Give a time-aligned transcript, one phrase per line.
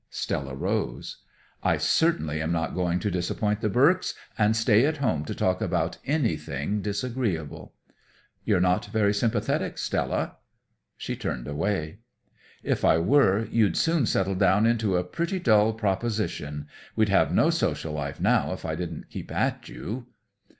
[0.09, 1.17] Stella rose.
[1.61, 5.61] "I certainly am not going to disappoint the Burks and stay at home to talk
[5.61, 7.75] about anything disagreeable."
[8.43, 10.37] "You're not very sympathetic, Stella."
[10.97, 11.99] She turned away.
[12.63, 16.65] "If I were, you'd soon settle down into a pretty dull proposition.
[16.95, 20.07] We'd have no social life now if I didn't keep at you."